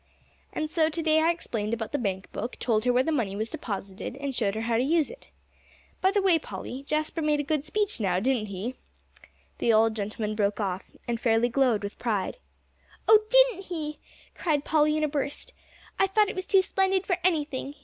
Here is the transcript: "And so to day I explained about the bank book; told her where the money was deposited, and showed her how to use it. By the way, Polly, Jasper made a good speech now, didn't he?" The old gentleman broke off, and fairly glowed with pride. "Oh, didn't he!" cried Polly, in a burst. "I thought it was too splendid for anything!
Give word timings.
"And 0.51 0.67
so 0.67 0.89
to 0.89 1.01
day 1.03 1.19
I 1.21 1.29
explained 1.29 1.75
about 1.75 1.91
the 1.91 1.99
bank 1.99 2.31
book; 2.31 2.57
told 2.57 2.85
her 2.85 2.91
where 2.91 3.03
the 3.03 3.11
money 3.11 3.35
was 3.35 3.51
deposited, 3.51 4.15
and 4.15 4.33
showed 4.33 4.55
her 4.55 4.61
how 4.61 4.77
to 4.77 4.81
use 4.83 5.11
it. 5.11 5.29
By 6.01 6.09
the 6.09 6.23
way, 6.23 6.39
Polly, 6.39 6.81
Jasper 6.87 7.21
made 7.21 7.39
a 7.39 7.43
good 7.43 7.63
speech 7.63 7.99
now, 8.01 8.19
didn't 8.19 8.47
he?" 8.47 8.73
The 9.59 9.71
old 9.71 9.95
gentleman 9.95 10.33
broke 10.33 10.59
off, 10.59 10.89
and 11.07 11.19
fairly 11.19 11.49
glowed 11.49 11.83
with 11.83 11.99
pride. 11.99 12.37
"Oh, 13.07 13.19
didn't 13.29 13.65
he!" 13.65 13.99
cried 14.33 14.65
Polly, 14.65 14.97
in 14.97 15.03
a 15.03 15.07
burst. 15.07 15.53
"I 15.99 16.07
thought 16.07 16.29
it 16.29 16.35
was 16.35 16.47
too 16.47 16.63
splendid 16.63 17.05
for 17.05 17.17
anything! 17.23 17.75